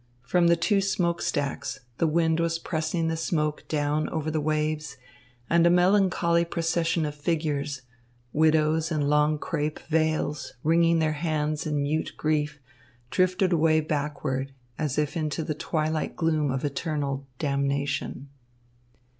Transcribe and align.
From 0.23 0.47
the 0.47 0.55
two 0.55 0.81
smoke 0.81 1.21
stacks 1.21 1.81
the 1.99 2.07
wind 2.07 2.39
was 2.39 2.57
pressing 2.57 3.07
the 3.07 3.15
smoke 3.15 3.65
down 3.67 4.09
over 4.09 4.31
the 4.31 4.41
waves, 4.41 4.97
and 5.47 5.63
a 5.63 5.69
melancholy 5.69 6.43
procession 6.43 7.05
of 7.05 7.13
figures, 7.13 7.83
widows 8.33 8.91
in 8.91 9.01
long 9.09 9.37
crêpe 9.37 9.77
veils, 9.77 10.53
wringing 10.63 10.97
their 10.97 11.13
hands 11.21 11.67
in 11.67 11.83
mute 11.83 12.13
grief, 12.17 12.57
drifted 13.11 13.53
away 13.53 13.79
backward, 13.79 14.53
as 14.79 14.97
if 14.97 15.15
into 15.15 15.43
the 15.43 15.53
twilight 15.53 16.15
gloom 16.15 16.49
of 16.49 16.65
eternal 16.65 17.27
damnation. 17.37 18.27